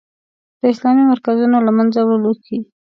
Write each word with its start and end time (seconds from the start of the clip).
د 0.59 0.61
اسلامي 0.73 1.03
مرکزونو 1.11 1.57
له 1.67 1.71
منځه 1.77 1.99
وړلو 2.03 2.33
کې. 2.43 2.57